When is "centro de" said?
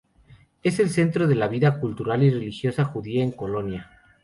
0.89-1.35